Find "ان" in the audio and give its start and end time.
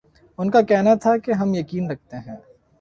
0.39-0.49